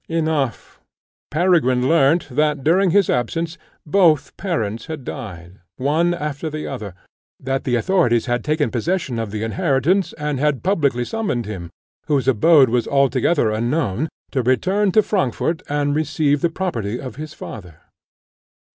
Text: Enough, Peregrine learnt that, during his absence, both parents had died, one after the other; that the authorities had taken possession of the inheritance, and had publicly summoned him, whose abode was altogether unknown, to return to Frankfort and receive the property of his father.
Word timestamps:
Enough, 0.09 0.81
Peregrine 1.29 1.87
learnt 1.87 2.27
that, 2.31 2.63
during 2.63 2.89
his 2.89 3.07
absence, 3.07 3.59
both 3.85 4.35
parents 4.35 4.87
had 4.87 5.03
died, 5.03 5.59
one 5.75 6.15
after 6.15 6.49
the 6.49 6.65
other; 6.65 6.95
that 7.39 7.65
the 7.65 7.75
authorities 7.75 8.25
had 8.25 8.43
taken 8.43 8.71
possession 8.71 9.19
of 9.19 9.29
the 9.29 9.43
inheritance, 9.43 10.13
and 10.13 10.39
had 10.39 10.63
publicly 10.63 11.05
summoned 11.05 11.45
him, 11.45 11.69
whose 12.07 12.27
abode 12.27 12.69
was 12.69 12.87
altogether 12.87 13.51
unknown, 13.51 14.09
to 14.31 14.41
return 14.41 14.91
to 14.91 15.03
Frankfort 15.03 15.61
and 15.69 15.93
receive 15.95 16.41
the 16.41 16.49
property 16.49 16.99
of 16.99 17.17
his 17.17 17.35
father. 17.35 17.81